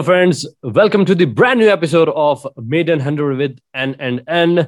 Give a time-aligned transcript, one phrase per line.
[0.00, 2.46] Hello friends welcome to the brand new episode of
[2.90, 4.64] maiden hundred with N and N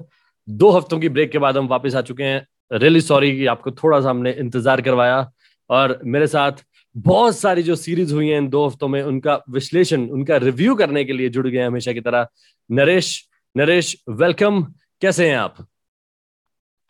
[0.49, 3.71] दो हफ्तों की break के बाद हम वापस आ चुके हैं। रियली सॉरी कि आपको
[3.73, 5.33] थोड़ा सा हमने इंतज़ार करवाया।
[5.71, 6.63] और मेरे साथ
[6.97, 11.05] बहुत सारी जो सीरीज़ हुई हैं इन दो हफ्तों में, उनका विश्लेषण, उनका रिव्यू करने
[11.05, 12.27] के लिए जुड़ गए हमेशा की तरह।
[12.71, 13.13] नरेश
[13.55, 14.63] नरेश वेलकम
[15.03, 15.67] कैसे हैं आप?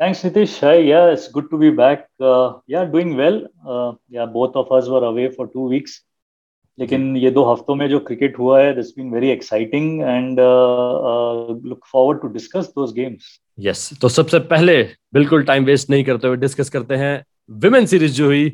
[0.00, 2.06] Thanks Nitish hi ya it's good to be back
[2.70, 3.46] ya doing well
[4.14, 6.02] ya both of us were away for two weeks
[6.78, 10.38] लेकिन ये दो हफ्तों में जो क्रिकेट हुआ है this been very exciting and
[11.68, 14.82] look forward to discuss those games yes तो सबसे पहले
[15.14, 17.14] बिल्कुल टाइम वेस्ट नहीं करते हुए डिस्कस करते हैं
[17.62, 18.44] विमेन सीरीज़ जो हुई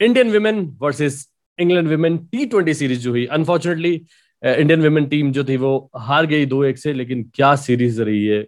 [0.00, 1.26] Indian women versus
[1.58, 3.94] England women T twenty series जो हुई। अनफॉर्चुनेटली
[4.42, 8.24] इंडियन विमेन टीम जो थी वो हार गई दो एक से, लेकिन क्या सीरीज़ रही
[8.26, 8.42] है?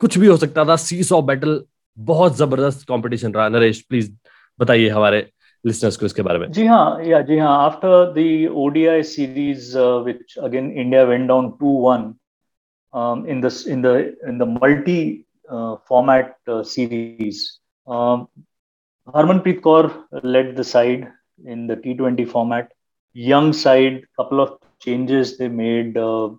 [0.00, 1.60] कुछ भी हो सकता था। सीस ऑफ़ बैटल
[1.98, 4.10] बहुत ज़बरदस्त कंपटीशन रहा। नरेश प्लीज़
[4.58, 5.20] बताइए हमारे
[5.67, 8.25] listeners को इसके बारे में जी हाँ या जी हाँ after the
[8.65, 12.11] ODI series which again India went down 2-1
[12.93, 18.27] um, in this in the in the multi uh, format uh, series um,
[19.07, 21.11] Harmanpreet Kaur led the side
[21.45, 22.71] in the T20 format
[23.15, 26.29] young side couple of changes they made uh,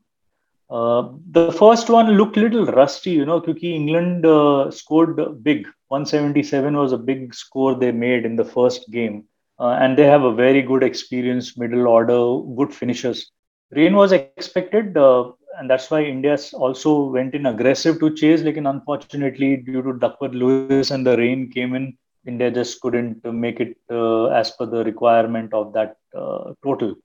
[0.70, 6.75] uh, the first one looked little rusty you know because England uh, scored big 177
[6.75, 9.25] was a big score they made in the first game.
[9.59, 13.31] Uh, and they have a very good experience, middle order, good finishers.
[13.71, 18.41] Rain was expected, uh, and that's why India also went in aggressive to chase.
[18.41, 23.59] Like, unfortunately, due to Duckworth Lewis and the rain came in, India just couldn't make
[23.59, 26.95] it uh, as per the requirement of that uh, total.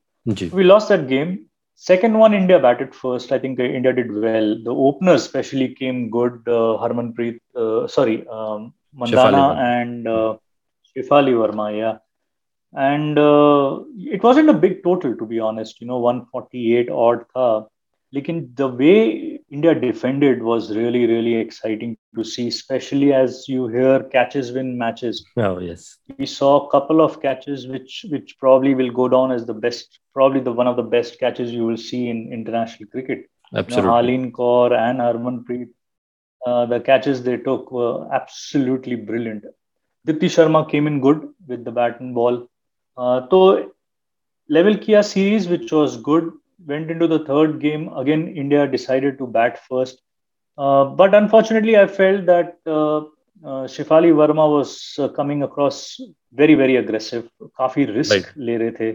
[0.53, 1.47] We lost that game.
[1.77, 3.33] Second one, India batted first.
[3.33, 4.57] I think India did well.
[4.63, 6.43] The openers especially came good.
[6.47, 10.37] Uh, Harmanpreet, uh, sorry, um, Mandhana and uh,
[10.97, 11.99] Shefali Verma, yeah.
[12.73, 15.81] And uh, it wasn't a big total, to be honest.
[15.81, 17.67] You know, 148 odd tha.
[18.15, 24.05] Lekin the way India defended was really, really exciting to see, especially as you hear
[24.05, 25.25] catches win matches.
[25.37, 25.99] Oh, yes.
[26.19, 29.99] We saw a couple of catches which which probably will go down as the best,
[30.13, 33.27] probably the one of the best catches you will see in international cricket.
[33.55, 33.77] Absolutely.
[33.77, 35.69] You know, Harleen Kaur and Harmanpreet,
[36.47, 39.45] uh, the catches they took were absolutely brilliant.
[40.07, 42.49] Deepti Sharma came in good with the bat and ball.
[42.97, 43.71] Uh, so
[44.49, 46.33] level Kia series, which was good
[46.67, 50.01] went into the third game, again, India decided to bat first.
[50.57, 52.99] Uh, but unfortunately, I felt that uh,
[53.45, 56.01] uh Shifali Verma was uh, coming across
[56.33, 57.29] very, very aggressive.
[57.59, 58.71] Kafi risk right.
[58.81, 58.95] le.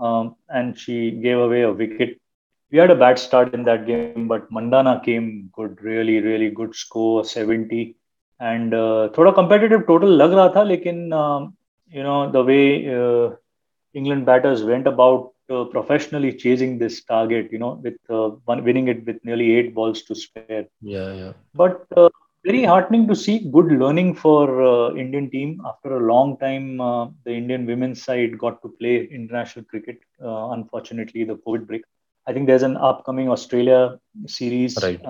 [0.00, 2.20] Um, and she gave away a wicket.
[2.70, 6.74] We had a bad start in that game, but Mandhana came good, really, really good
[6.74, 7.96] score, 70.
[8.38, 11.56] And uh, thoda competitive total lag raha tha, lekin, um,
[11.90, 13.34] you know, the way uh,
[13.94, 18.88] England batters went about uh, professionally chasing this target, you know, with uh, one, winning
[18.88, 20.66] it with nearly eight balls to spare.
[20.82, 21.32] Yeah, yeah.
[21.54, 22.08] But uh,
[22.44, 23.50] very heartening to see.
[23.50, 25.60] Good learning for uh, Indian team.
[25.66, 30.00] After a long time, uh, the Indian women's side got to play international cricket.
[30.22, 31.82] Uh, unfortunately, the COVID break.
[32.26, 34.78] I think there's an upcoming Australia series.
[34.82, 35.00] Right.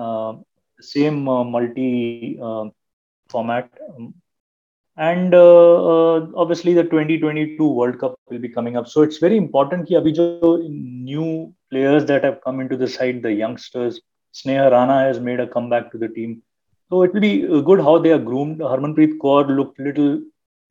[0.79, 2.39] same multi
[3.29, 3.69] format.
[4.99, 8.87] And uh, obviously the 2022 world cup will be coming up.
[8.87, 10.57] So it's very important ki abhi jo
[11.11, 14.01] new players that have come into the side the youngsters
[14.39, 16.41] sneha rana has made a comeback to the team.
[16.89, 18.59] So it will be uh, good how they are groomed.
[18.59, 20.21] Harmanpreet kaur looked little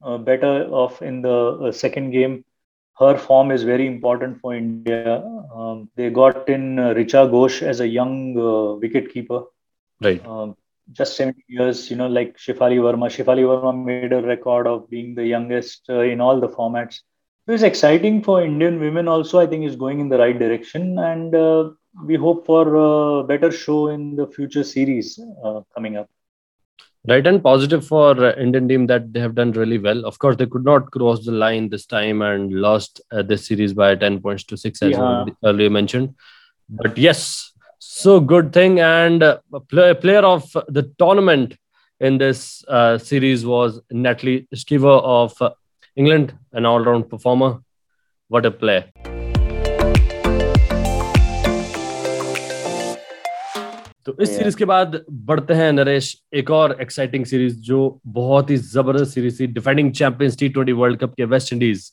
[0.02, 2.44] uh, better off in the uh, second game.
[2.98, 5.22] Her form is very important for india.
[5.54, 8.34] Um, they got in uh, richa ghosh as a young
[8.80, 9.42] wicket keeper
[10.02, 10.24] right.
[10.26, 10.56] Um,
[10.92, 13.08] just 70 years, you know, like Shefali Verma.
[13.08, 17.00] Shefali Verma made a record of being the youngest uh, in all the formats.
[17.46, 19.38] So it's exciting for Indian women also.
[19.38, 21.70] I think is going in the right direction, and uh,
[22.04, 26.10] we hope for a better show in the future series uh, coming up.
[27.06, 30.04] Right and positive for uh, Indian team that they have done really well.
[30.04, 33.72] Of course, they could not cross the line this time and lost uh, this series
[33.72, 35.24] by 10 points to six, as yeah.
[35.44, 36.14] earlier mentioned.
[36.68, 38.80] But yes, so good thing.
[38.80, 39.38] And uh,
[39.68, 41.56] play, player of the tournament
[42.00, 45.50] in this uh, series was Natalie Schiver of uh,
[45.96, 47.58] England, an all-round performer.
[48.30, 48.84] What a play!
[54.06, 58.56] तो इस series के बाद बढ़ते हैं नरेश एक और exciting series जो बहुत ही
[58.56, 61.90] ज़बरदस्त सीरीज़ थी defending champions T twenty World Cup के West Indies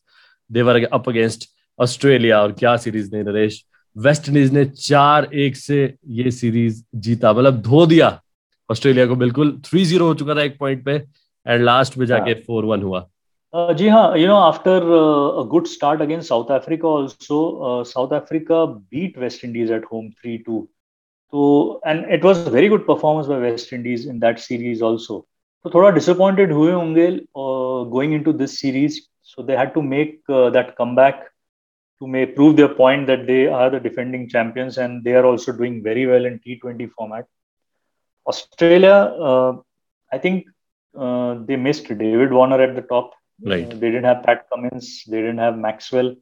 [0.49, 1.49] they were up against
[1.79, 3.63] Australia और क्या सीरीज़ नहीं नरेश
[3.95, 5.83] वेस्ट इंडीज ने चार एक से
[6.19, 8.19] ये सीरीज़ जीता। मतलब धो दिया
[8.69, 10.95] ऑस्ट्रेलिया को बिल्कुल। थ्री ज़ीरो हो चुका था एक पॉइंट पे
[11.45, 13.07] एंड लास्ट में जाके फोर वन हुआ।
[13.53, 14.79] जी हाँ you know after
[15.49, 20.59] good start against South Africa also South Africa beat West Indies at home three two
[21.33, 25.25] तो and it was very good performance by West Indies in that series also
[25.65, 27.07] तो थोड़ा disappointed हुए होंगे
[27.37, 28.99] going into this series
[29.29, 31.23] so they had to make that come back
[31.99, 35.51] Who may prove their point that they are the defending champions and they are also
[35.51, 37.25] doing very well in T20 format.
[38.27, 38.93] Australia,
[39.29, 39.53] uh,
[40.11, 40.47] I think
[40.97, 43.13] uh, they missed David Warner at the top.
[43.41, 43.65] Right.
[43.65, 45.03] Uh, they didn't have Pat Cummins.
[45.07, 46.15] They didn't have Maxwell.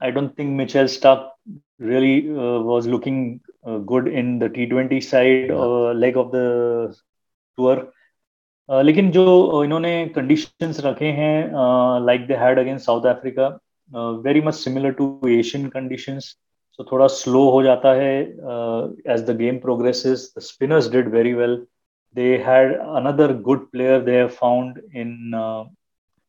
[0.00, 1.30] I don't think Mitchell Starc
[1.78, 5.92] really uh, was looking uh, good in the T20 side yeah.
[6.04, 6.96] leg of the
[7.58, 7.92] tour.
[8.68, 11.50] लेकिन जो इन्होंने conditions रखे हैं
[12.06, 13.46] like they had against South Africa
[13.94, 15.06] very much similar to
[15.38, 16.34] Asian conditions
[16.78, 18.12] so थोड़ा slow हो जाता है
[19.14, 21.64] as the game progresses the spinners did very well
[22.16, 25.64] they had another good player they have found in uh,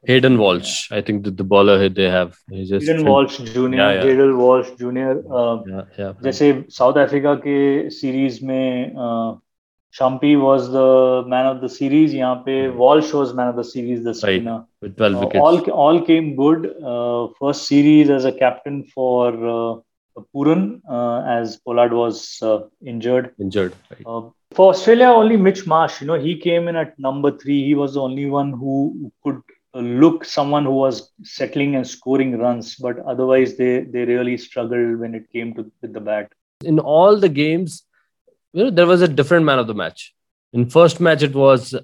[0.08, 0.92] Hayden Walsh.
[0.92, 2.38] I think the, the bowler they have.
[2.50, 3.74] He's just Hayden Walsh Jr.
[3.74, 4.04] Yeah, yeah.
[4.04, 5.16] Hayden Walsh Jr.
[5.40, 6.14] Uh, yeah, yeah.
[6.24, 7.58] जैसे South Africa के
[7.90, 8.94] series में
[9.94, 12.14] Shamsi was the man of the series.
[12.14, 12.78] यहाँ hmm.
[12.78, 14.44] Wall shows man of the series this right.
[14.82, 15.36] With 12 uh, wickets.
[15.36, 16.76] Uh, all, all came good.
[16.84, 19.80] Uh, first series as a captain for uh,
[20.34, 23.34] Pooran uh, as Pollard was uh, injured.
[23.40, 23.74] Injured.
[23.92, 24.32] Right.
[24.52, 26.02] for Australia, only Mitch Marsh.
[26.02, 27.64] You know, he came in at number three.
[27.64, 29.42] He was the only one who could
[29.74, 32.76] look someone who was settling and scoring runs.
[32.76, 36.32] But otherwise, they they really struggled when it came to with the bat.
[36.66, 37.84] In all the games,
[38.58, 40.16] you know, there was a different man of the match.
[40.54, 41.76] In first match, it was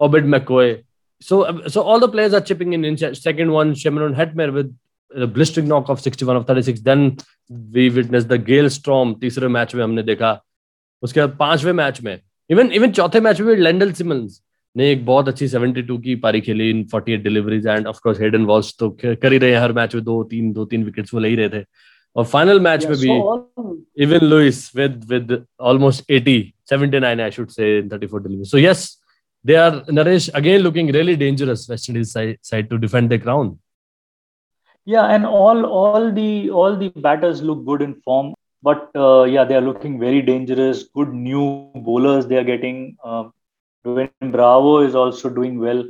[0.00, 0.84] Obed McCoy.
[1.22, 1.36] So,
[1.66, 2.84] so all the players are chipping in.
[2.84, 4.76] In second one, Shimron Hetmyer with
[5.14, 6.80] a blistering knock of 61 of 36.
[6.82, 7.16] Then
[7.72, 9.14] we witnessed the Gale Storm.
[9.20, 10.30] तीसरे match में हमने देखा
[11.02, 12.18] उसके बाद पाँचवें match में
[12.50, 14.40] even even चौथे match में लैंडल सिमंस
[14.76, 18.44] ने एक बहुत अच्छी 72 की पारी खेली in 48 deliveries and of course Hayden
[18.46, 21.20] Walsh तो कर ही रहे हैं हर मैच में दो तीन दो तीन विकेट्स वो
[21.20, 21.64] ले ही रहे थे
[22.15, 27.77] और फाइनल मैच में भी even Louis with with almost 80 79 I should से
[27.79, 28.85] इन 34 delivery so yes
[29.45, 33.59] they are Naresh again looking really dangerous West Indies side, side to defend their crown.
[34.85, 38.33] Yeah, and all all the all the batters look good in form.
[38.63, 40.83] But uh, yeah, they are looking very dangerous.
[40.83, 42.97] Good new bowlers they are getting.
[43.03, 43.33] Um,
[43.85, 45.83] Dwayne Bravo is also doing well.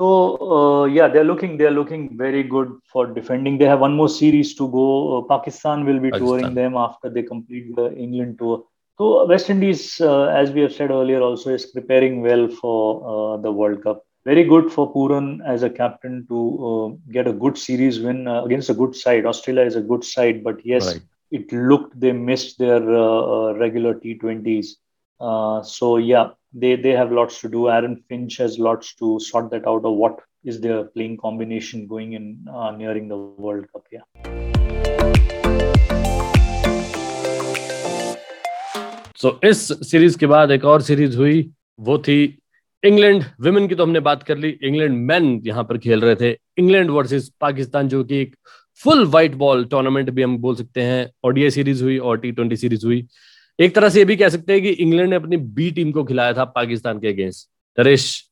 [0.00, 0.08] So
[0.56, 3.58] uh, yeah, they're looking they're looking very good for defending.
[3.58, 4.86] They have one more series to go.
[5.18, 6.28] Uh, Pakistan will be Pakistan.
[6.28, 8.64] touring them after they complete the England tour.
[8.96, 12.80] So West Indies, uh, as we have said earlier, also is preparing well for
[13.12, 14.02] uh, the World Cup.
[14.24, 18.42] Very good for Pooran as a captain to uh, get a good series win uh,
[18.44, 19.26] against a good side.
[19.26, 23.54] Australia is a good side, but yes, right it looked they missed their uh, uh
[23.54, 24.76] regular T20s.
[25.20, 27.68] Uh, so yeah, they they have lots to do.
[27.68, 32.14] Aaron Finch has lots to sort that out of what is their playing combination going
[32.14, 33.84] in uh, nearing the World Cup.
[33.92, 34.00] Yeah.
[39.14, 41.50] so, इस series के बाद एक और series हुई
[41.80, 42.20] वो थी
[42.82, 46.30] England women की तो हमने बात कर ली इंग्लैंड मैन यहाँ पर खेल रहे थे
[46.58, 48.36] इंग्लैंड वर्सेस पाकिस्तान जो कि एक
[48.80, 52.56] फुल व्हाइट बॉल टूर्नामेंट भी हम बोल सकते हैं ओडीआई सीरीज़ हुई और टी ट्वेंटी
[52.56, 53.06] सीरीज़ हुई
[53.60, 56.04] एक तरह से ये भी कह सकते हैं कि इंग्लैंड ने अपनी बी टीम को
[56.04, 58.30] खिलाया था पाकिस्तान के अगेंस्ट नरेश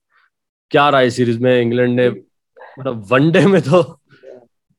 [0.70, 1.62] क्या रहा है सीरीज़ में?
[1.62, 4.00] इंग्लैंड ने मतलब वनडे में तो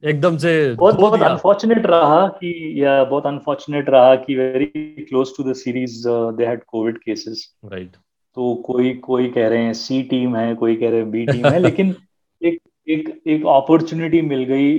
[0.04, 4.66] एकदम से बहुत बहुत अनफॉर्चुनेट रहा कि या बहुत अनफॉर्चुनेट रहा कि very
[5.10, 7.92] close to the series they had covid cases right
[8.36, 11.46] तो कोई कोई कह रहे हैं सी टीम है कोई कह रहे हैं बी टीम
[11.46, 11.96] है लेकिन
[12.44, 14.70] एक एक एक अपॉर्चुनिटी मिल गई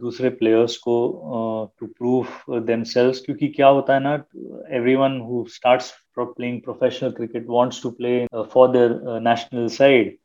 [0.00, 0.94] दूसरे प्लेयर्स को
[1.80, 4.12] टू प्रूव देमसेल्स क्योंकि क्या होता है ना
[4.96, 5.82] everyone who start
[6.18, 8.14] playing professional cricket wants to play
[8.52, 10.16] for their national side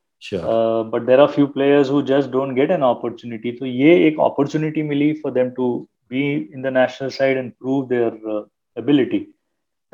[0.94, 4.84] but there are few players who just don't get an opportunity तो ये एक opportunity
[4.84, 5.70] milli for them to
[6.12, 8.48] be in the national side and prove their
[8.78, 9.20] ability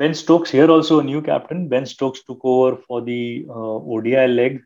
[0.00, 4.60] Ben Stokes here also new captain Ben Stokes to cover for the ODI leg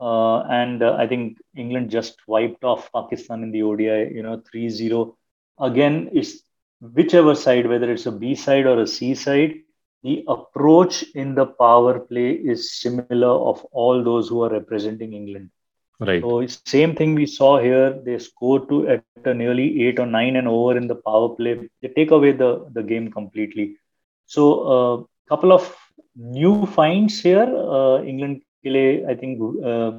[0.00, 4.42] uh, and uh, I think England just wiped off Pakistan in the ODI, you know,
[4.50, 5.16] 3 0.
[5.58, 6.42] Again, it's
[6.80, 9.56] whichever side, whether it's a B side or a C side,
[10.02, 15.50] the approach in the power play is similar of all those who are representing England.
[15.98, 16.22] Right.
[16.22, 18.00] So same thing we saw here.
[18.02, 21.68] They score to at a nearly eight or nine and over in the power play.
[21.82, 23.76] They take away the, the game completely.
[24.24, 25.76] So a uh, couple of
[26.16, 27.44] new finds here.
[27.44, 29.92] Uh, England Kile, I think uh,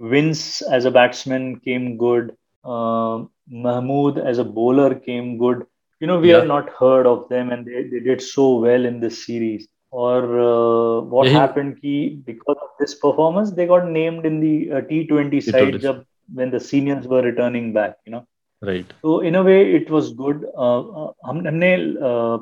[0.00, 2.36] Vince as a batsman came good.
[2.64, 5.66] Uh, Mahmood as a bowler came good.
[6.00, 6.38] You know, we yeah.
[6.38, 9.68] have not heard of them, and they, they did so well in this series.
[9.90, 11.32] Or uh, what yeah.
[11.32, 11.80] happened?
[11.80, 15.80] Ki because of this performance, they got named in the uh, T20 side.
[15.80, 18.26] Jab when the seniors were returning back you know
[18.62, 21.76] right तो in a way it was good हम हमने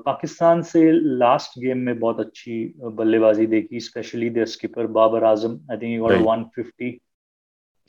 [0.06, 2.64] पाकिस्तान से last game में बहुत अच्छी
[2.98, 6.92] बल्लेबाजी देखी specially their skipper Babar Azam I think he got 150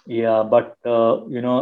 [0.07, 0.71] या but
[1.33, 1.57] you know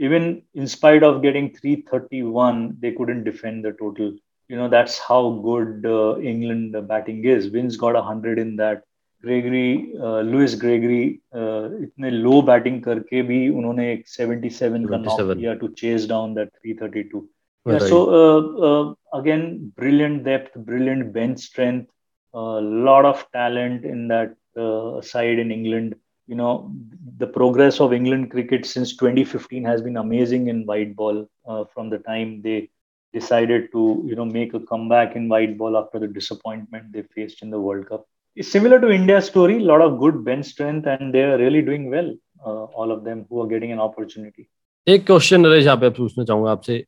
[0.00, 4.16] even in spite of getting 331 they couldn't defend the total
[4.50, 5.86] you know that's how good
[6.24, 8.82] England batting is Vince got 100 in that
[9.24, 9.72] Gregory
[10.30, 11.02] Lewis Gregory
[11.83, 16.49] इतने लो batting करके भी उन्होंने एक 77 का knock किया to chase down that
[16.67, 17.21] 332
[17.65, 21.89] yeah so uh, uh, again brilliant depth brilliant bench strength
[22.33, 25.95] a uh, lot of talent in that uh, side in england
[26.27, 26.71] you know
[27.17, 31.89] the progress of england cricket since 2015 has been amazing in white ball uh, from
[31.89, 32.69] the time they
[33.13, 37.41] decided to you know make a comeback in white ball after the disappointment they faced
[37.41, 38.05] in the world cup
[38.37, 41.89] similar to India's story, a lot of good bench strength, and they are really doing
[41.89, 42.13] well.
[42.45, 44.47] Uh, all of them who are getting an opportunity.
[44.87, 46.83] एक question Naresh यहाँ पे पूछना चाहूंगा आपसे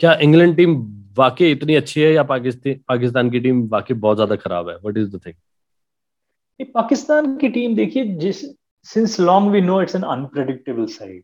[0.00, 0.74] क्या England team
[1.18, 4.98] वाकई इतनी अच्छी है या पाकिस्तान पाकिस्तान की टीम वाकई बहुत ज्यादा खराब है what
[4.98, 8.44] is the thing Pakistan की टीम देखिए जिस
[8.86, 11.22] since long we know it's an unpredictable side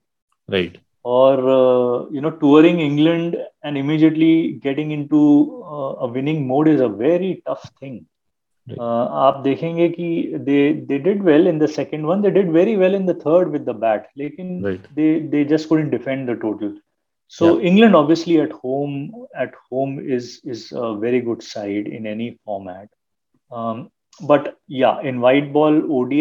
[0.49, 1.41] right और
[2.15, 4.33] you know touring England and immediately
[4.65, 5.25] getting into
[6.01, 8.16] a winning mode is a very tough thing Uh,
[8.81, 12.95] आप देखेंगे कि they they did well in the second one they did very well
[12.95, 14.63] in the third with the bat लेकिन
[14.95, 16.79] they they just couldn't defend the total
[17.37, 17.67] so yeah.
[17.69, 18.97] england obviously at home
[19.43, 22.89] at home is is a very good side in any format
[23.51, 23.79] um,
[24.33, 26.21] but yeah in white ball odi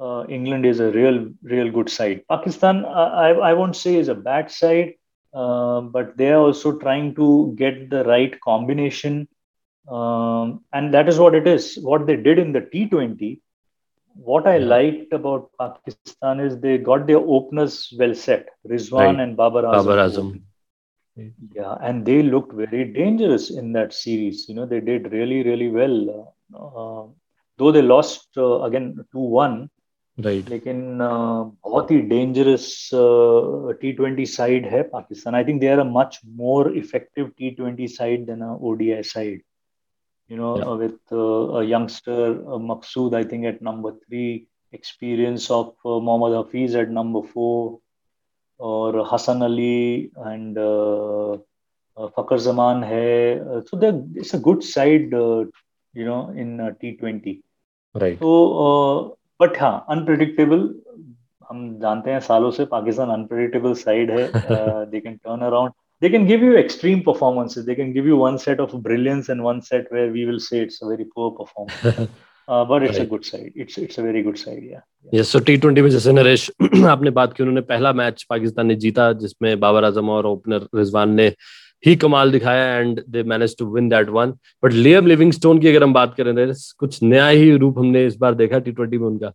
[0.00, 1.18] uh, england is a real
[1.54, 2.84] real good side pakistan
[3.26, 4.92] i i won't say is a bad side
[5.34, 7.30] uh, but they are also trying to
[7.62, 9.16] get the right combination
[9.88, 11.78] um, and that is what it is.
[11.80, 13.40] What they did in the T20,
[14.14, 14.66] what I yeah.
[14.66, 19.20] liked about Pakistan is they got their openers well set, Rizwan right.
[19.20, 19.84] and Babar Azam.
[19.84, 20.42] Babar Azam.
[21.54, 24.48] Yeah, and they looked very dangerous in that series.
[24.48, 26.34] You know, they did really, really well.
[26.54, 27.10] Uh,
[27.58, 29.70] though they lost uh, again 2 1.
[30.24, 30.48] Right.
[30.48, 32.90] लेकिन बहुत ही dangerous
[33.80, 37.88] T twenty side है Pakistan I think they are a much more effective T twenty
[37.94, 39.42] side then a ODI side
[40.31, 40.73] You know, yeah.
[40.81, 46.37] with uh, a youngster, uh, Maqsood, I think at number three, experience of uh, Mohammad
[46.37, 47.79] Hafiz at number four,
[48.57, 53.39] or Hassan Ali and uh, uh, Fakar Zaman hai.
[53.39, 55.43] Uh, so it's a good side, uh,
[55.93, 57.41] you know, in T20.
[57.95, 58.17] Right.
[58.19, 58.31] So,
[58.67, 60.69] uh, but हाँ unpredictable.
[61.49, 64.27] हम जानते हैं सालों से Pakistan unpredictable side है
[64.91, 65.71] they can turn around
[66.02, 67.66] they can give you extreme performances.
[67.66, 70.60] They can give you one set of brilliance and one set where we will say
[70.60, 72.10] it's a very poor performance.
[72.48, 73.06] Uh, but it's right.
[73.06, 73.52] a good side.
[73.56, 74.62] It's it's a very good side.
[74.62, 74.82] Yeah.
[75.12, 75.28] Yes.
[75.28, 76.50] So T20 में जैसे नरेश
[76.90, 81.14] आपने बात की उन्होंने पहला match Pakistan ने जीता जिसमें बाबर आजम और ओपनर रिजवान
[81.14, 81.26] ने
[81.86, 85.82] ही कमाल दिखाया and they manage to win that one but Liam Livingstone की अगर
[85.84, 86.34] हम बात करें
[86.78, 89.32] कुछ नया ही रूप हमने इस बार देखा टी ट्वेंटी में उनका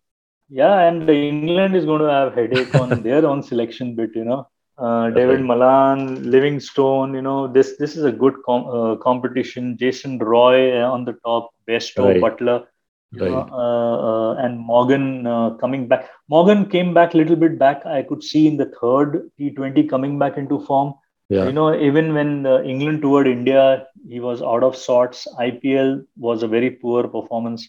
[0.51, 4.39] Yeah, and England is going to have headache on their own selection bit, you know.
[4.78, 5.44] Uh, David right.
[5.44, 9.76] Malan, Livingstone, you know, this this is a good com- uh, competition.
[9.78, 12.20] Jason Roy uh, on the top, Bairstow, right.
[12.20, 12.66] Buttler,
[13.14, 13.32] right.
[13.32, 15.24] Uh, uh, and Morgan
[15.60, 16.10] coming back.
[16.28, 17.86] Morgan came back a little bit back.
[17.86, 20.94] I could see in the third T20 coming back into form.
[21.28, 21.46] Yeah.
[21.46, 25.26] You know, even when England toured India, he was out of sorts.
[25.40, 27.68] IPL was a very poor performance.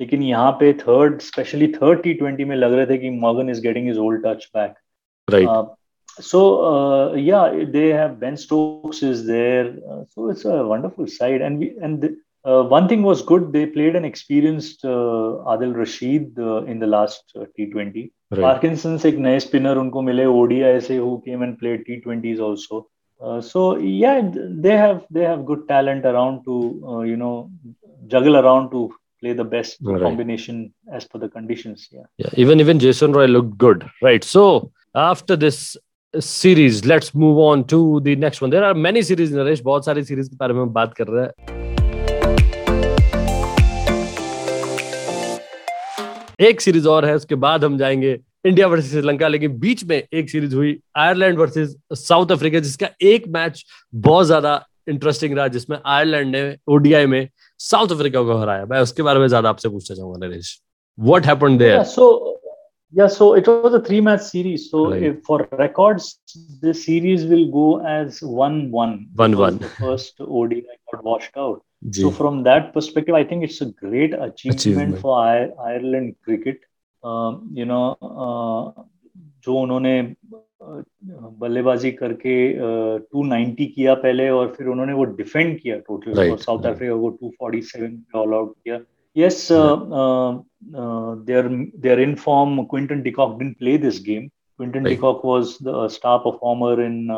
[0.00, 3.60] लेकिन यहाँ पे third, specially third T twenty में लग रहे थे कि Morgan is
[3.60, 4.74] getting is old touch back
[6.20, 9.74] so uh, yeah they have ben stokes is there.
[9.90, 11.40] Uh, so it's a wonderful side.
[11.40, 15.74] And we and the, uh, one thing was good they played an experienced uh, adil
[15.74, 18.40] rashid uh, in the last uh, t20 right.
[18.40, 22.86] parkinson's ek naye spinner unko mile odi se who came and played t20s also.
[23.22, 24.20] Uh, so yeah
[24.66, 26.56] they have they have good talent around to
[26.90, 27.50] uh, you know
[28.08, 30.02] juggle around to play the best right.
[30.02, 30.56] combination
[30.92, 32.06] as per the conditions yeah.
[32.16, 34.24] Yeah even even jason roy looked good right?
[34.24, 35.76] So after this
[36.14, 36.84] series.
[36.84, 38.50] Let's move on to the next one.
[38.50, 41.24] There are many series Naresh बहुत सारी series के बारे में हम बात कर रहे
[41.24, 41.32] हैं।
[46.40, 50.30] एक सीरीज़ और है, उसके बाद हम जाएँगे इंडिया वर्सेस श्रीलंका लेकिन बीच में एक
[50.30, 53.64] सीरीज़ हुई आयरलैंड वर्सेस साउथ अफ्रीका जिसका एक मैच
[53.94, 57.28] बहुत ज़्यादा इंटरेस्टिंग रहा, जिसमें आयरलैंड ने ओडीआई में
[57.60, 60.60] साउथ अफ्रीका को हराया। मैं उसके बारे में ज़्यादा आपसे पूछना चाहूँगा Naresh
[60.98, 62.31] what happened there so
[62.93, 64.71] Yeah, so it was a three match series.
[64.71, 65.23] So right.
[65.25, 66.19] for records,
[66.61, 69.09] the series will go as 1 1.
[69.15, 69.57] 1 1.
[69.57, 71.63] The first ODI got washed out.
[71.89, 72.01] Gee.
[72.01, 74.99] So from that perspective, I think it's a great achievement, achievement.
[74.99, 76.61] for I- Ireland cricket.
[77.03, 78.83] Um, you know, uh,
[79.43, 80.15] जो उन्होंने
[81.41, 82.35] बल्लेबाजी करके
[82.99, 86.31] to ninety किया पहले और फिर उन्होंने वो डिफेंड किया टोटल right.
[86.31, 88.79] और साउथ अफ्रीका को टू फोर्टी सेवन पे ऑल आउट किया
[89.14, 90.30] yes uh, uh,
[90.74, 94.30] uh, they're they're in form quinton de kock didn't play this game.
[94.56, 94.94] Quinton right.
[94.94, 97.08] de kock was the star performer in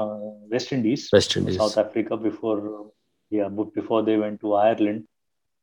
[0.50, 1.08] west indies.
[1.12, 1.56] West indies.
[1.56, 2.90] South africa before
[3.30, 5.06] yeah before they went to ireland.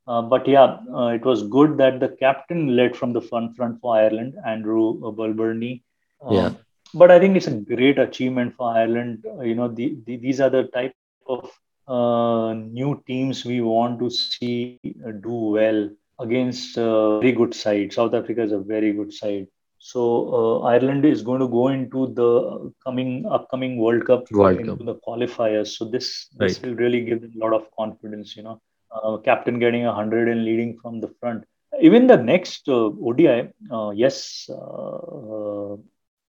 [0.06, 0.78] But yeah
[1.18, 5.82] it was good that the captain led from the front front for ireland andrew balbirnie
[6.24, 6.54] um, yeah.
[6.94, 9.26] but I think it's a great achievement for Ireland.
[9.26, 10.96] Uh, you know, the, the, these are the type
[11.26, 11.50] of
[11.88, 15.90] uh, new teams we want to see uh, do well
[16.20, 17.94] against a very good side.
[17.94, 19.48] South Africa is a very good side.
[19.80, 20.02] So
[20.34, 24.86] uh, Ireland is going to go into the coming upcoming World Cup World into Cup.
[24.86, 25.70] the qualifiers.
[25.78, 26.68] So this this right.
[26.68, 28.36] will really give them a lot of confidence.
[28.38, 31.46] You know, uh, captain getting a hundred and leading from the front.
[31.80, 33.50] Even the next uh, ODI,
[33.96, 34.48] yes,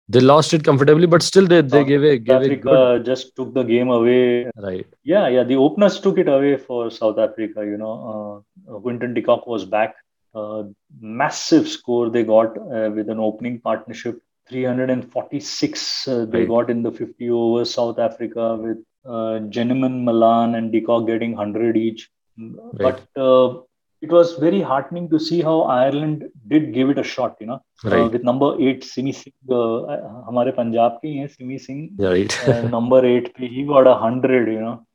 [0.08, 3.04] they lost it comfortably, but still they, they gave a gave Africa a good...
[3.04, 4.50] just took the game away.
[4.56, 4.86] Right.
[5.04, 5.44] Yeah, yeah.
[5.44, 7.64] The openers took it away for South Africa.
[7.64, 9.96] You know, uh, Quinton de Kock was back.
[10.34, 10.64] Uh,
[11.00, 14.22] massive score they got uh, with an opening partnership.
[14.48, 16.48] 346 uh, they right.
[16.48, 17.74] got in the 50 overs.
[17.74, 22.08] South Africa with uh, Malan, and de Kock getting 100 each.
[22.38, 22.98] Right.
[23.14, 23.60] But uh,
[24.01, 27.59] it was very heartening to see how Ireland did give it a shot, you know,
[27.85, 28.01] uh, right.
[28.01, 32.35] uh, with number eight, Simi Singh, uh, हमारे पंजाब के ही हैं Simi Singh, right.
[32.47, 34.85] uh, number eight he got a hundred, you know.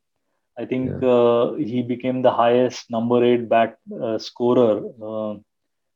[0.59, 1.09] I think yeah.
[1.09, 4.81] uh, he became the highest number eight bat uh, scorer.
[5.11, 5.39] Uh,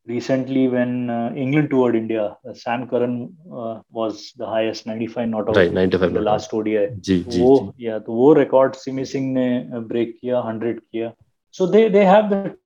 [0.07, 5.49] recently, when uh, England toured India, uh, Sam Curran uh, was the highest 95 not
[5.49, 6.87] out right, 95 in the last ODI.
[6.99, 7.85] जी, जी, वो, जी.
[7.85, 9.47] yeah, तो वो record Simi Singh ने
[9.91, 11.13] break किया 100 किया.
[11.58, 12.56] So they, they have the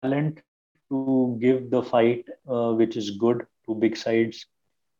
[0.00, 0.40] talent
[0.88, 4.46] to give the fight, uh, which is good to big sides.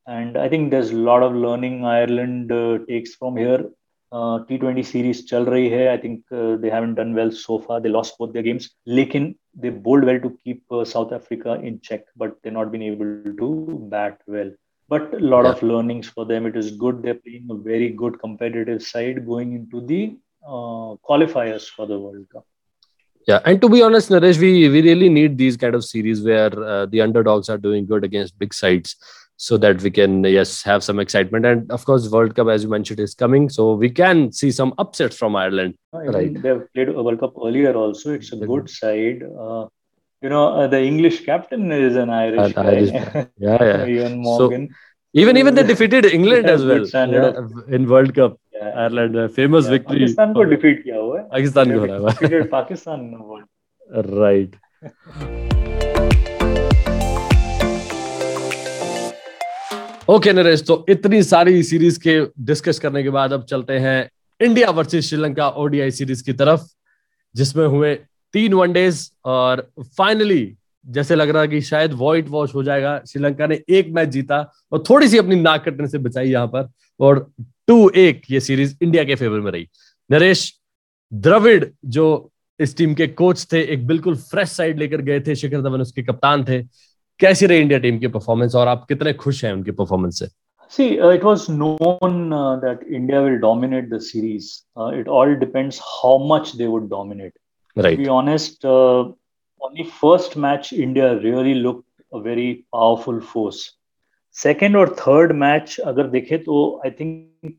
[0.09, 3.71] And I think there's a lot of learning Ireland uh, takes from here.
[4.11, 5.93] Uh, T20 series chal rahi hai.
[5.93, 7.81] I think uh, they haven't done well so far.
[7.81, 8.71] They lost both their games.
[8.89, 12.83] Lekin they bowled well to keep uh, South Africa in check, but they've not been
[12.83, 14.51] able to bat well.
[14.89, 15.53] But a lot yeah.
[15.53, 16.47] of learnings for them.
[16.47, 17.01] It is good.
[17.05, 22.27] They're playing a very good competitive side going into the uh, qualifiers for the World
[22.33, 22.45] Cup.
[23.27, 26.53] Yeah, and to be honest, Naresh, we we really need these kind of series where
[26.63, 28.97] uh, the underdogs are doing good against big sides,
[29.37, 31.47] so that we can yes have some excitement.
[31.47, 34.75] And of course, World Cup, as you mentioned, is coming, so we can see some
[34.79, 35.75] upsets from Ireland.
[35.93, 36.43] I right?
[36.43, 38.13] They've played a World Cup earlier also.
[38.13, 39.23] It's a good side.
[39.23, 39.67] Uh,
[40.21, 42.71] you know, uh, the English captain is an Irish an guy.
[42.73, 43.87] Irish yeah, yeah.
[43.93, 44.69] Eoin Morgan.
[44.71, 44.75] So,
[45.15, 46.87] even even they defeated England as well.
[46.87, 48.41] Yeah, in World Cup.
[48.65, 53.01] Ireland में famous victory Pakistan को defeat किया हुआ है पाकिस्तान को हराया Pakistan
[53.91, 54.57] right
[60.11, 63.99] okay Naresh तो इतनी सारी सीरीज़ के डिस्कस करने के बाद अब चलते हैं
[64.41, 66.67] India versus Sri Lanka ODI series की तरफ़
[67.35, 67.95] जिसमें हुए
[68.35, 69.67] तीन वनडेज और
[69.99, 70.45] फाइनली
[70.87, 74.39] जैसे लग रहा कि शायद व्हाइट वॉश हो जाएगा श्रीलंका ने एक मैच जीता
[74.73, 76.69] और थोड़ी सी अपनी नाक कटने से बचाई यहाँ पर
[77.01, 77.27] और
[77.69, 79.69] टू एक ये सीरीज़ इंडिया के फेवर में रही
[80.11, 80.53] नरेश
[81.13, 81.65] द्रविड़
[81.97, 82.07] जो
[82.61, 86.03] इस टीम के कोच थे एक बिल्कुल फ्रेश साइड लेकर गए थे शिखर धवन उसके
[86.03, 86.63] कप्तान थे
[87.21, 90.29] कैसी रही इंडिया टीम की परफॉर्मेंस और आप कितने खुश हैं उनके परफॉर्मेंस से
[90.73, 94.65] See, uh, it was known uh, that India will dominate the series.
[94.77, 97.33] Uh, it all depends how much they would dominate.
[97.77, 97.91] Right.
[97.91, 99.13] To be honest, uh,
[99.65, 103.73] on the first match, India really looked a very powerful force.
[104.37, 107.59] Second or third match, अगर देखें तो I think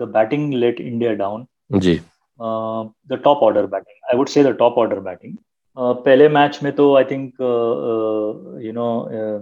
[0.00, 1.46] the batting let India down
[1.86, 1.94] ji
[2.40, 5.36] the top order batting I would say the top order batting
[5.78, 9.38] पहले match में तो uh, you know uh,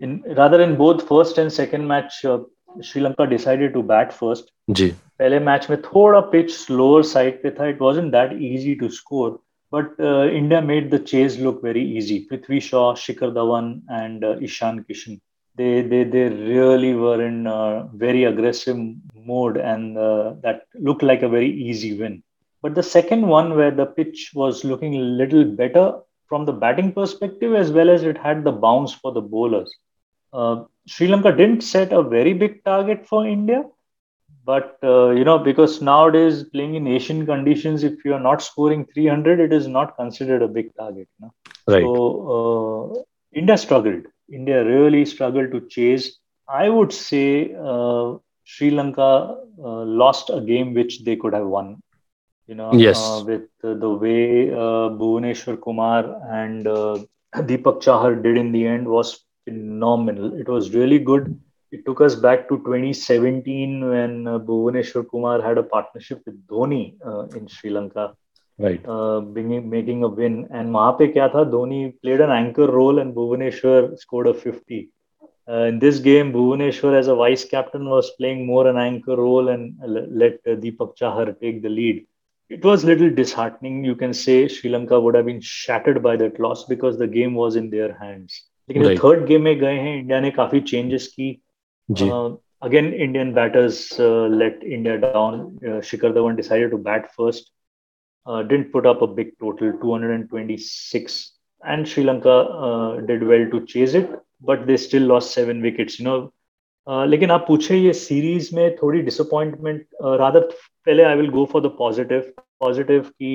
[0.00, 2.38] in rather in both first and second match uh,
[2.82, 4.88] Sri Lanka decided to bat first जी
[5.18, 8.88] पहले match में थोड़ा pitch slower side पे था it was in that easy to
[8.96, 9.38] score
[9.74, 12.26] But uh, India made the chase look very easy.
[12.30, 15.20] Prithvi Shaw, Shikhar Dhawan, and uh, Ishan Kishan.
[15.56, 18.78] They they they really were in uh, very aggressive
[19.30, 22.22] mode and uh, that looked like a very easy win.
[22.62, 25.86] But the second one where the pitch was looking a little better
[26.28, 29.72] from the batting perspective as well as it had the bounce for the bowlers.
[30.32, 33.60] Uh, sri lanka didn't set a very big target for india
[34.44, 38.86] but uh, you know because nowadays playing in asian conditions if you are not scoring
[38.94, 41.32] 300 it is not considered a big target you know?
[41.74, 41.92] right so
[42.36, 43.02] uh,
[43.42, 46.18] india struggled India really struggled to chase.
[46.48, 51.82] I would say uh, Sri Lanka uh, lost a game which they could have won.
[52.46, 52.98] You know, yes.
[52.98, 56.98] Uh, with the way uh, Bhuvaneshwar Kumar and uh,
[57.34, 60.38] Deepak Chahar did in the end was phenomenal.
[60.38, 61.40] It was really good
[61.73, 66.95] it took us back to 2017 when uh, Bhuvaneshwar Kumar had a partnership with Dhoni
[67.05, 68.15] uh, in Sri Lanka.
[68.57, 68.85] Right.
[68.85, 70.47] Uh, bringing, making a win.
[70.51, 74.89] And वहाँ पे क्या था Dhoni played an anchor role and Bhuvaneshwar scored a 50.
[75.47, 79.49] Uh, in this game, Bhuvaneshwar as a vice captain was playing more an anchor role
[79.49, 82.05] and let uh, Deepak Chahar take the lead.
[82.49, 83.83] It was a little disheartening.
[83.85, 87.35] You can say Sri Lanka would have been shattered by that loss because the game
[87.35, 88.45] was in their hands.
[88.69, 88.99] लेकिन right.
[89.03, 91.29] Third game में गए हैं India ने काफी changes की
[92.62, 97.52] again Indian batters let India down Shikhar Dhawan decided to bat first
[98.26, 103.94] didn't put up a big total 226 and Sri Lanka uh, did well to chase
[103.94, 104.10] it
[104.42, 106.32] but they still lost seven wickets you know.
[106.86, 109.86] Uh, लेकिन आप पूछे ये series में थोड़ी disappointment
[110.20, 110.40] rather
[110.86, 113.34] पहले I will go for the positive positive की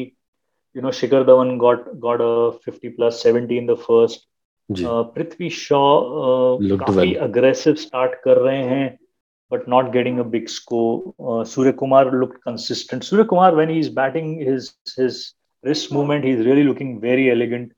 [0.76, 4.29] you know Shikhar Dhawan got got a 50 plus 70 in the first
[4.72, 5.82] Prithvi Shaw
[6.62, 8.98] काफ़ी aggressive start कर रहे हैं
[9.52, 13.96] but not getting a big score Surya Kumar look consistent Surya Kumar when he is
[13.96, 14.40] batting
[15.94, 17.74] movement he is really looking very elegant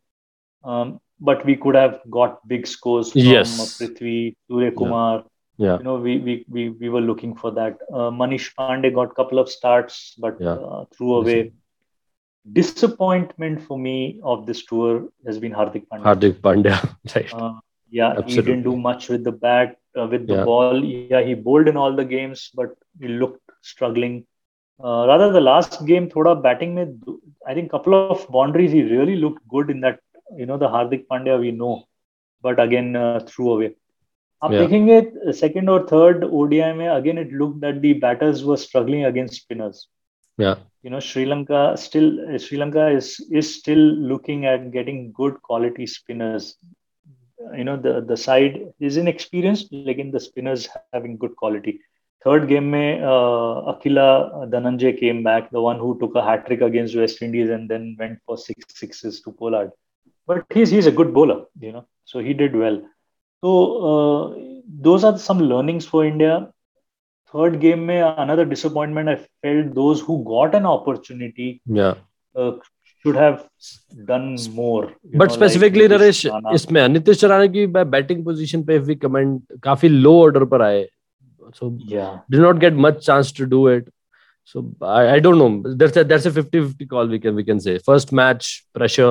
[1.23, 5.23] but we could have got big scores from Prithvi Surya Kumar
[5.60, 5.77] Yeah.
[5.77, 7.77] You know, we we we we were looking for that.
[7.93, 10.54] Uh, Manish Pandey got couple of starts, but yeah.
[10.54, 11.38] uh, threw away.
[11.43, 11.54] Yes.
[12.55, 16.05] Yes disappointment for me of this tour has been Hardik Pandya.
[16.05, 17.33] Hardik Pandya, right?
[17.35, 17.55] Uh,
[17.90, 18.35] yeah, Absolutely.
[18.35, 20.44] he didn't do much with the bat, uh, with the yeah.
[20.44, 20.85] ball.
[20.85, 24.27] Yeah, he bowled in all the games, but he looked struggling.
[24.83, 27.03] Uh, rather, the last game, thoda batting mein,
[27.46, 30.01] I think couple of boundaries, he really looked good in that.
[30.37, 31.85] You know, the Hardik Pandya we know,
[32.42, 33.75] but again uh, threw away.
[34.44, 39.05] आप देखेंगे second और third ODI में again it look that the batters were struggling
[39.05, 39.88] against spinners
[40.38, 42.10] yeah you know sri lanka still
[42.44, 43.08] sri lanka is
[43.39, 46.56] is still looking at getting good quality spinners.
[47.58, 51.62] You know the the side is inexperienced like in the spinners having good quality.
[52.24, 54.08] Third game mein uh, akila
[54.54, 57.96] dhananjay came back the one who took a hat trick against west indies and then
[58.00, 59.72] went for six sixes to pollard.
[60.28, 62.80] But he's he's a good bowler you know so he did well.
[63.44, 63.50] So
[63.91, 64.24] uh,
[64.88, 66.34] those are some learnings for india
[67.34, 71.94] third game mein another disappointment i felt those who got an opportunity yeah
[72.36, 72.52] uh,
[73.04, 73.38] should have
[74.06, 77.65] done more but know, specifically like Naresh इसमें नीतीश राणा की
[77.96, 80.88] batting position पे भी comment काफ़ी लो order पर आए
[81.60, 83.88] so yeah did not get much chance to do it
[84.52, 87.44] so i, I don't know there's a there's a 50 50 call we can we
[87.44, 89.10] can say first match pressure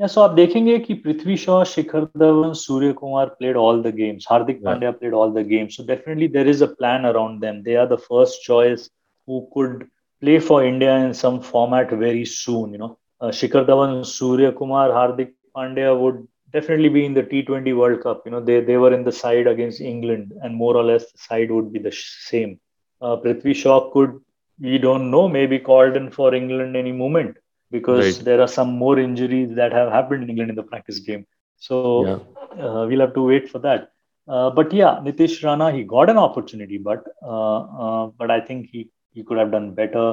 [0.00, 4.26] या सो आप देखेंगे कि Prithvi Shaw Shikhar Dhawan Surya Kumar played all the games
[4.30, 7.74] Hardik Pandya played all the games so definitely there is a plan around them they
[7.82, 8.90] are the first choice
[9.28, 9.84] who could
[10.22, 12.72] play for India in some format very soon.
[12.72, 17.76] You know, uh, Shikhar Dhawan, Surya Kumar, Hardik Pandya would definitely be in the T20
[17.76, 18.22] World Cup.
[18.24, 21.18] You know, they they were in the side against England, and more or less the
[21.18, 22.58] side would be the same.
[23.02, 24.20] Uh, Prithvi Shaw could,
[24.60, 27.36] we don't know, maybe called in for England any moment
[27.77, 28.25] because right.
[28.25, 31.25] there are some more injuries that have happened in England in the practice game.
[31.67, 31.75] So
[32.07, 32.63] yeah.
[32.63, 33.91] uh, we'll have to wait for that.
[34.27, 38.69] Uh, but yeah, Nitish Rana, he got an opportunity, but uh, uh but I think
[38.71, 40.05] he, he could have done better.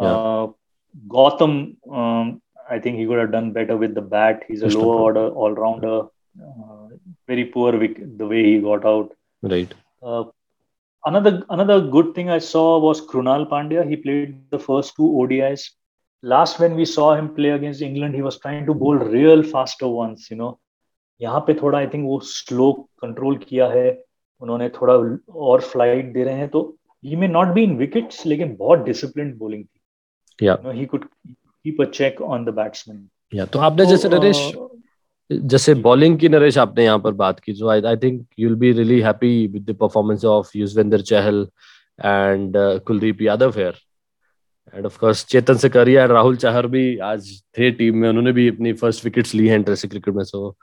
[0.00, 0.16] Yeah.
[0.16, 0.46] Uh,
[1.08, 1.54] Gautam,
[2.00, 4.44] um, I think he could have done better with the bat.
[4.48, 5.98] He's a lower order all rounder.
[6.42, 9.12] Uh, very poor the way he got out.
[9.42, 9.72] Right.
[11.10, 13.88] another another good thing I saw was Krunal Pandya.
[13.88, 15.70] He played the first two ODIs
[16.22, 19.88] last when we saw him play against England, he was trying to bowl real faster
[19.88, 20.52] ones, you know.
[21.20, 23.90] यहाँ पे थोड़ा I think वो slow control किया है।
[24.42, 24.94] उन्होंने थोड़ा
[25.48, 29.32] और flight दे रहे हैं। तो he may not be in wickets लेकिन बहुत डिसिप्लिन
[29.38, 33.90] बोलिंग थी। Yeah he could keep a check on the batsman या तो आपने तो,
[33.90, 34.52] जैसे नरेश
[35.30, 38.58] जैसे बॉलिंग की नरेश आपने यहाँ पर बात की जो I I think you will
[38.58, 41.46] be really happy with the performance of Yuzvendra Chahal
[42.04, 43.78] and Kuldeep Yadav here
[44.74, 48.72] and of course Chetan Sakariya and Rahul Chahar भी आज थे टीम में उन्होंने भी अपनी
[48.74, 50.56] फ़र्स्ट विकेट्स ली हैं इंटरेस्ट क्रिकेट में so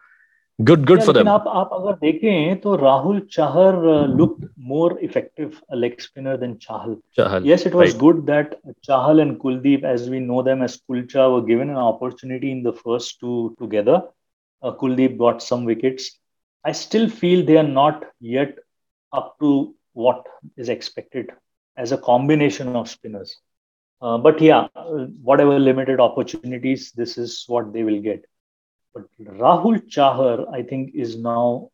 [0.59, 3.75] good good for them आप आप अगर देखें तो Rahul Chahar
[4.07, 4.37] look
[4.71, 10.09] more effective leg spinner than Chahal yes it was good that Chahal and Kuldeep as
[10.09, 15.15] we know them as Kulcha were given an opportunity in the first two together Kuldeep
[15.17, 16.11] got some wickets
[16.65, 18.59] I still feel they are not yet
[19.13, 19.55] up to
[19.97, 20.27] what
[20.59, 21.31] is expected
[21.77, 23.35] as a combination of spinners
[24.01, 24.67] uh, but yeah,
[25.21, 28.25] whatever limited opportunities, this is what they will get.
[28.93, 31.69] But Rahul Chahar, I think, is now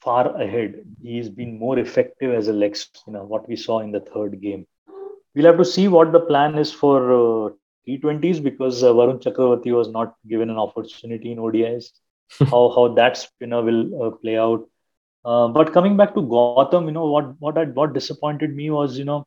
[0.00, 0.84] far ahead.
[1.02, 4.66] He's been more effective as a leg spinner, what we saw in the third game.
[5.34, 7.50] We'll have to see what the plan is for uh,
[7.88, 11.90] T20s because uh, Varun Chakravarti was not given an opportunity in ODIs.
[12.50, 14.68] how, how that spinner will uh, play out.
[15.24, 18.98] Uh, but coming back to Gautam, you know what what had, what disappointed me was
[18.98, 19.26] you know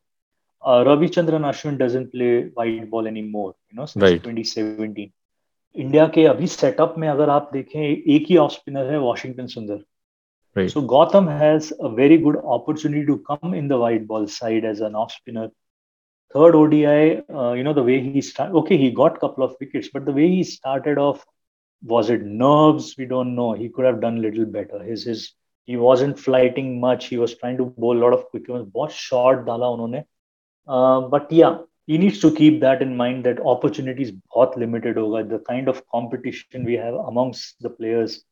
[0.62, 3.56] uh, Ravichandran Ashwin doesn't play white ball anymore.
[3.70, 4.24] You know since right.
[4.24, 5.12] 2017.
[5.76, 9.84] India के अभी setup में अगर आप देखें एक ही off spinner है Washington Sundar
[10.56, 10.72] Right.
[10.72, 14.80] So Gautam has a very good opportunity to come in the white ball side as
[14.80, 15.50] an off spinner.
[16.34, 18.56] Third ODI, uh, you know the way he started.
[18.60, 21.26] Okay, he got couple of wickets, but the way he started off,
[21.84, 22.96] was it nerves?
[22.98, 23.52] We don't know.
[23.52, 24.82] He could have done a little better.
[24.82, 25.34] His his
[25.66, 27.08] he wasn't flighting much.
[27.08, 28.72] He was trying to bowl a lot of quick ones.
[28.72, 30.04] बहुत short डाला उन्होंने.
[30.69, 35.29] Uh, but yeah, he needs to keep that in mind that opportunities बहुत limited होगा.
[35.29, 38.25] The kind of competition we have amongst the players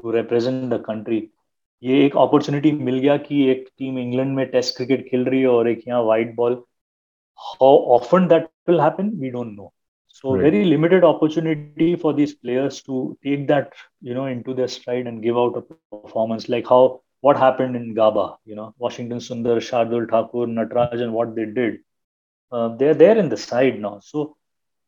[0.00, 1.22] to represent the country.
[1.82, 5.48] ये एक opportunity मिल गया कि एक टीम इंग्लैंड में टेस्ट क्रिकेट खेल रही है
[5.48, 6.52] और एक यहाँ white ball
[7.38, 9.72] how often that will happen we don't no
[10.16, 10.44] so right.
[10.44, 15.22] very limited opportunity for these players to take that you know into their stride and
[15.22, 15.62] give out a
[15.96, 21.13] performance like how what happened in Gabba you know washington sundar shardul thakur nataraj and
[21.13, 21.79] what they did
[22.51, 24.35] uh, they're there in the side now so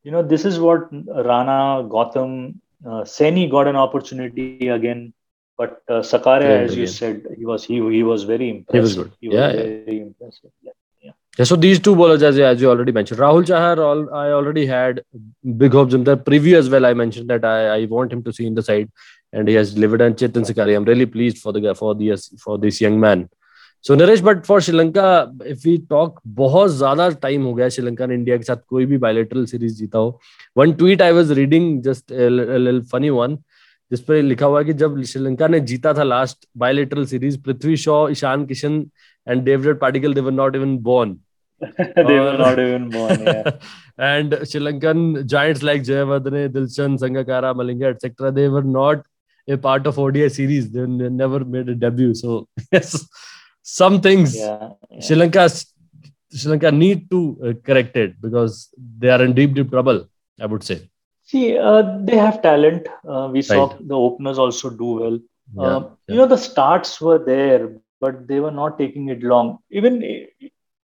[0.02, 0.88] you know this is what
[1.30, 1.58] rana
[1.96, 5.12] Gautam, uh, Saini got an opportunity again
[5.56, 8.74] but uh, Sakaria, as you said, he was he he was very impressive.
[8.74, 9.12] He was good.
[9.20, 9.62] He yeah, was yeah.
[9.62, 10.50] very impressive.
[10.62, 10.72] Yeah.
[11.38, 14.66] Yeah, so these two bowlers, as, as you already mentioned, Rahul Chahar, all, I already
[14.66, 15.02] had
[15.58, 16.86] big hopes in the preview as well.
[16.86, 18.88] I mentioned that I, I want him to see in the side,
[19.34, 20.00] and he has delivered.
[20.00, 23.28] And Chetan Sakari, I'm really pleased for the for the for this young man.
[23.80, 25.06] So Naresh, but for Sri Lanka,
[25.44, 28.98] if we talk, बहुत ज़्यादा time हो गया श्रीलंका ने India के साथ कोई भी
[28.98, 30.20] bilateral series जीता हो.
[30.60, 33.36] One tweet I was reading, just a, a little funny one.
[33.90, 37.76] जिस पर लिखा हुआ है कि जब श्रीलंका ने जीता था last bilateral series Prithvi
[37.76, 38.80] Shaw Ishan Kishan
[39.28, 41.16] and Devdutt Padikkal they were not even born
[41.96, 43.50] they were not even born yeah.
[43.98, 46.52] and Sri Lankan giants like Jayawardene,
[49.48, 49.52] Dilshan, Sangakkara, Malinga, etc.
[49.52, 50.70] They were not a part of ODI series.
[50.70, 52.14] They never made a debut.
[52.14, 53.08] So yes,
[53.62, 55.00] some things yeah, yeah.
[55.00, 59.70] Sri Lanka Sri Lanka need to uh, correct it because they are in deep deep
[59.70, 60.08] trouble.
[60.40, 60.90] I would say.
[61.22, 62.88] See, uh, they have talent.
[63.08, 63.88] Uh, we saw right.
[63.88, 65.18] the openers also do well.
[65.54, 65.88] Yeah, yeah.
[66.08, 69.58] You know, the starts were there, but they were not taking it long.
[69.70, 70.02] Even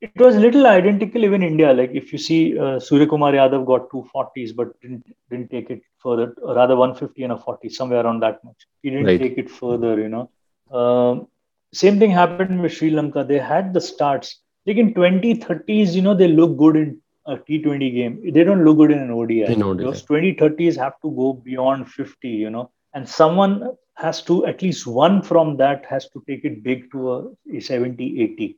[0.02, 1.24] it was little identical.
[1.24, 5.06] Even India, like if you see, uh, Surya Kumar Yadav got two forties, but didn't
[5.30, 6.34] didn't take it further.
[6.42, 8.68] Rather, one fifty and a forty, somewhere around that much.
[8.82, 9.20] He didn't right.
[9.20, 10.00] take it further.
[10.00, 10.30] You know,
[10.72, 11.28] um,
[11.74, 13.24] same thing happened with Sri Lanka.
[13.24, 14.40] They had the starts.
[14.66, 18.32] Like in 2030s, you know, they look good in a T20 game.
[18.32, 19.46] They don't look good in an ODI.
[19.46, 19.84] In ODI.
[19.84, 24.86] Those 2030s have to go beyond 50, you know, and someone has to, at least
[24.86, 28.58] one from that has to take it big to a, a 70, 80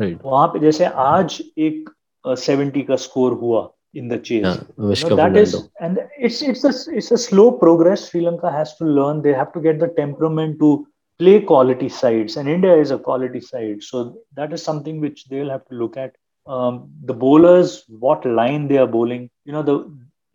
[0.00, 0.18] Right.
[0.24, 1.90] वहां पे जैसे आज एक
[2.38, 4.44] seventy का score हुआ in the chase.
[4.44, 8.10] Yeah, you know, that is, and it's it's a it's a slow progress.
[8.10, 9.22] Sri Lanka has to learn.
[9.22, 10.86] They have to get the temperament to
[11.18, 13.82] play quality sides, and India is a quality side.
[13.82, 16.14] So that is something which they'll have to look at
[16.46, 19.30] um, the bowlers, what line they are bowling.
[19.44, 19.78] You know, the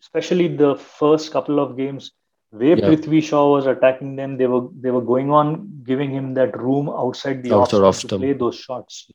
[0.01, 2.11] especially the first couple of games,
[2.49, 2.87] where yeah.
[2.87, 6.89] Prithvi Shaw was attacking them, they were they were going on giving him that room
[6.89, 9.09] outside the outside off to play those shots.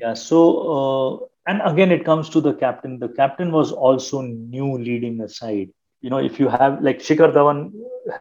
[0.00, 0.14] Yeah.
[0.14, 0.38] So
[0.74, 2.98] uh, and again, it comes to the captain.
[2.98, 5.70] The captain was also new leading the side.
[6.00, 7.72] You know, if you have like Shikhar Dhawan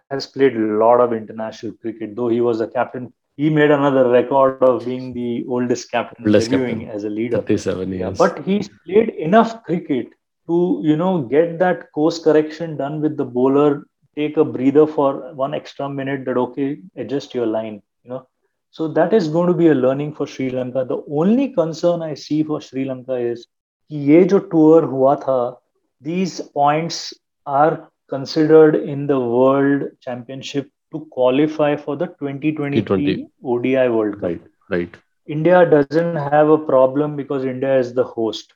[0.09, 4.09] has played a lot of international cricket, though he was a captain he made another
[4.09, 6.89] record of being the oldest captain oldest debuting captain.
[6.89, 7.37] as a leader.
[7.37, 8.17] 37 years.
[8.17, 10.07] But he's played enough cricket
[10.47, 15.33] to, you know, get that course correction done with the bowler, take a breather for
[15.33, 18.27] one extra minute that, okay, adjust your line, you know.
[18.72, 20.84] So that is going to be a learning for Sri Lanka.
[20.84, 23.46] The only concern I see for Sri Lanka is
[23.90, 25.56] ये जो tour हुआ था,
[26.00, 27.14] these points
[27.46, 34.22] are considered in the world championship to qualify for the 2023 ODI World Cup.
[34.22, 34.96] Right, right.
[35.26, 38.54] India doesn't have a problem because India is the host.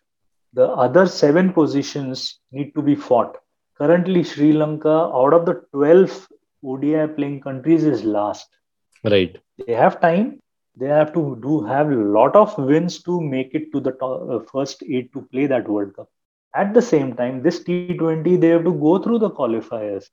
[0.55, 3.37] The other seven positions need to be fought.
[3.79, 6.29] Currently, Sri Lanka, out of the 12
[6.65, 8.49] ODI playing countries, is last.
[9.04, 9.38] Right.
[9.58, 10.40] They have time.
[10.76, 14.40] They have to do have a lot of wins to make it to the uh,
[14.52, 16.10] first eight to play that World Cup.
[16.56, 20.06] At the same time, this T20 they have to go through the qualifiers.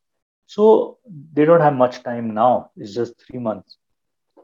[0.46, 0.98] So
[1.32, 2.70] they don't have much time now.
[2.76, 3.76] It's just three months.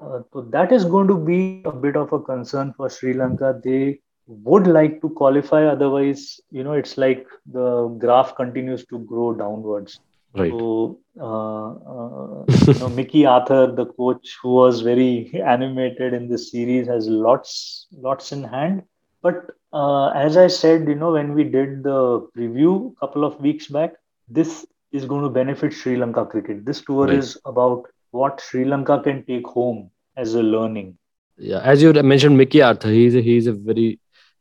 [0.00, 3.60] Uh, so that is going to be a bit of a concern for Sri Lanka.
[3.62, 5.64] They would like to qualify.
[5.66, 10.00] Otherwise, you know, it's like the graph continues to grow downwards.
[10.34, 10.50] Right.
[10.50, 16.50] So, uh, uh, you know, Mickey Arthur, the coach who was very animated in this
[16.50, 18.84] series, has lots, lots in hand.
[19.22, 23.40] But uh, as I said, you know, when we did the preview a couple of
[23.40, 23.94] weeks back,
[24.28, 26.64] this is going to benefit Sri Lanka cricket.
[26.64, 27.16] This tour right.
[27.16, 30.96] is about what Sri Lanka can take home as a learning.
[31.36, 33.98] Yeah, as you mentioned, Mickey Arthur, he's a, he's a very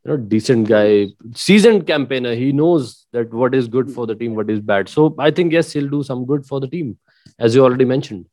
[0.10, 2.36] you know decent guy, seasoned campaigner.
[2.36, 4.90] He knows that what is good for the team, what is bad.
[4.90, 6.98] So I think yes, he'll do some good for the team,
[7.38, 8.26] as you already mentioned.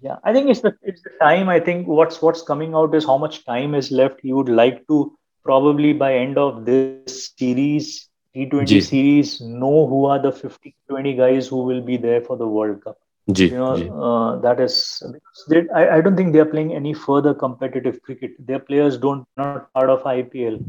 [0.00, 1.48] Yeah, I think it's the it's the time.
[1.48, 4.20] I think what's what's coming out is how much time is left.
[4.22, 10.18] He would like to probably by end of this series T20 series know who are
[10.20, 12.98] the 50 20 guys who will be there for the World Cup.
[13.32, 15.02] G, you know, uh, that is
[15.48, 18.32] they, I, I don't think they're playing any further competitive cricket.
[18.38, 20.62] Their players don't not part of IPL,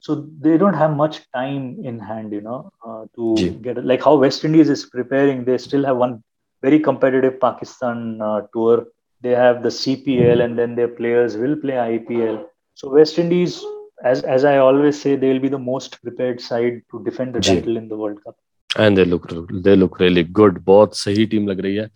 [0.00, 2.32] so they don't have much time in hand.
[2.32, 3.50] You know, uh, to G.
[3.50, 5.44] get like how West Indies is preparing.
[5.44, 6.22] They still have one
[6.62, 8.86] very competitive Pakistan uh, tour.
[9.22, 12.44] They have the CPL, and then their players will play IPL.
[12.74, 13.62] So West Indies,
[14.04, 17.40] as as I always say, they will be the most prepared side to defend the
[17.40, 18.36] title in the World Cup.
[18.78, 19.26] And they look
[19.66, 21.88] they look really good बहुत सही team लग रही है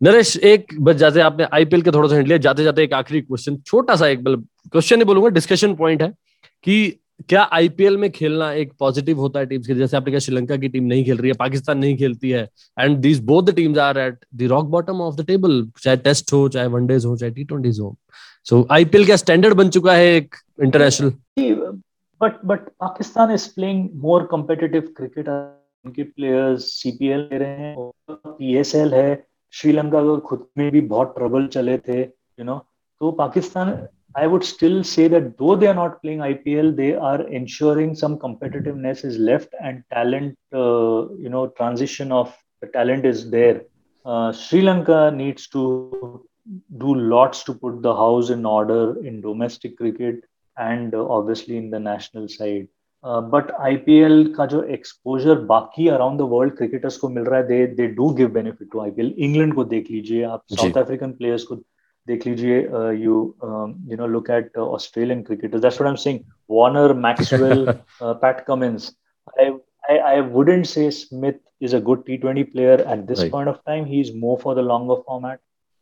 [0.00, 3.20] नरेश एक बस जैसे आपने IPL का थोड़ा सा हिंट लिया जाते जाते एक आखिरी
[3.20, 6.08] क्वेश्चन छोटा सा एक मतलब क्वेश्चन नहीं बोलूँगा डिस्कशन पॉइंट है
[6.64, 6.76] कि
[7.28, 10.68] क्या आईपीएल में खेलना एक पॉजिटिव होता है टीम्स के जैसे आपने कहा श्रीलंका की
[10.68, 13.98] टीम नहीं खेल रही है, पाकिस्तान नहीं खेलती है and these both the teams are
[13.98, 17.44] at the rock bottom of the table चाहे टेस्ट हो, चाहे वनडेज हो, चाहे टी
[17.44, 17.94] ट्वेंटीज हो।
[18.44, 21.12] सो आईपीएल का स्टैंडर्ड बन चुका है एक international
[22.20, 27.74] but but Pakistan is playing more competitive cricket उनके प्लेयर्स सीपीएल ले रहे हैं
[28.10, 32.04] पीएसएल है। श्रीलंका खुद में भी बहुत ट्रबल चले थे यू
[32.38, 32.64] you नो know?
[33.00, 33.68] तो Pakistan
[34.15, 38.17] I would still say that though they are not playing IPL, they are ensuring some
[38.17, 43.63] competitiveness is left and talent, uh, you know, transition of the talent is there.
[44.05, 46.25] Uh, Sri Lanka needs to
[46.77, 50.23] do lots to put the house in order in domestic cricket
[50.57, 52.67] and uh, obviously in the national side.
[53.05, 57.65] But IPL का जो exposure बाकी around the world cricketers को मिल रहा है दे
[57.75, 61.55] they do give benefit to IPL England को देख लीजिए आप साउथ अफ्रीकन प्लेयर्स को
[62.07, 62.59] देख लीजिए
[63.03, 63.13] you
[63.89, 66.19] you know look at Australian cricketers that's what I am saying
[66.57, 67.65] Warner Maxwell
[68.01, 68.91] PAT Cummins
[69.39, 69.53] I
[69.87, 73.31] I, I wouldn't say Smith is a good T20 player at this right.
[73.31, 73.85] point of time.
[73.85, 75.39] He's more for the longer format.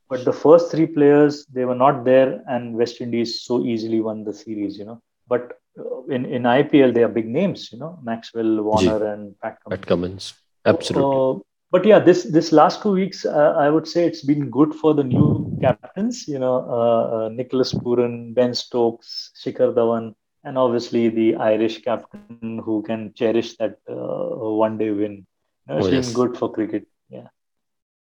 [0.10, 4.24] But the first three players, they were not there, and West Indies so easily won
[4.24, 5.02] the series, you know.
[5.28, 9.06] But uh, in, in IPL, they are big names, you know, Maxwell, Warner, G.
[9.06, 9.80] and Pat Cummins.
[9.80, 10.34] Pat Cummins.
[10.66, 11.40] Absolutely.
[11.40, 11.40] Uh,
[11.71, 14.95] but yeah, this this last two weeks, uh, I would say it's been good for
[14.95, 16.27] the new captains.
[16.27, 22.59] You know, uh, uh, Nicholas Pooran, Ben Stokes, Shikhar Dhawan, and obviously the Irish captain
[22.65, 25.27] who can cherish that uh, one-day win.
[25.69, 26.13] You know, it's oh, been yes.
[26.13, 26.87] good for cricket.
[27.11, 27.29] Yeah.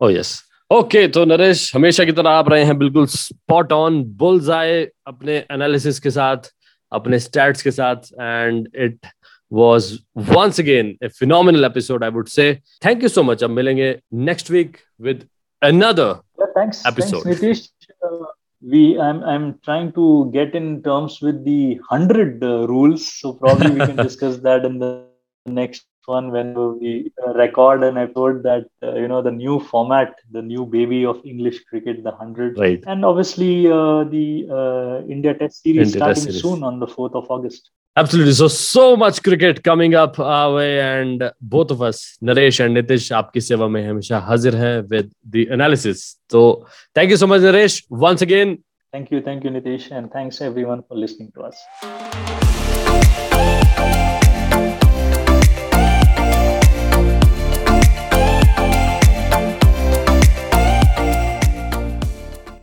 [0.02, 0.42] Oh yes.
[0.72, 5.36] Okay तो नरेश हमेशा की तरह आप रहे हैं बिल्कुल spot on bulls आए अपने
[5.52, 6.50] एनालिसिस के साथ
[6.92, 9.08] अपने स्टैट्स के साथ and it
[9.54, 12.62] was once again a phenomenal episode, I would say.
[12.82, 13.44] Thank you so much.
[13.44, 15.30] I'm milling next week with
[15.62, 17.24] another yeah, thanks, episode.
[17.24, 17.70] Thanks, Nitish.
[18.04, 18.26] Uh,
[18.62, 23.08] we, I'm, I'm trying to get in terms with the 100 uh, rules.
[23.14, 25.06] So probably we can discuss that in the
[25.46, 30.16] next one when we uh, record an episode that uh, you know the new format
[30.32, 32.84] the new baby of english cricket the 100 right.
[32.88, 36.42] and obviously uh, the uh, india test series india starting test series.
[36.42, 40.80] soon on the 4th of august absolutely so so much cricket coming up our way
[40.82, 45.44] and both of us naresh and nitish aapki seva mein hamesha hazir hai with the
[45.58, 46.42] analysis so
[47.00, 47.76] thank you so much naresh
[48.06, 48.56] once again
[48.96, 51.62] thank you thank you nitish and thanks everyone for listening to us